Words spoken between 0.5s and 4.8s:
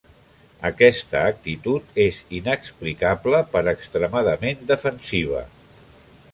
Aquesta actitud és inexplicable per extremadament